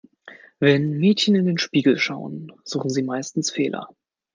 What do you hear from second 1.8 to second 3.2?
schauen, suchen sie